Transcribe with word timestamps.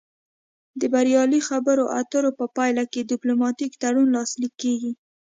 د 0.79 0.81
بریالۍ 0.93 1.41
خبرو 1.49 1.83
اترو 1.99 2.31
په 2.39 2.45
پایله 2.55 2.83
کې 2.91 3.07
ډیپلوماتیک 3.11 3.71
تړون 3.81 4.07
لاسلیک 4.17 4.53
کیږي 4.63 4.91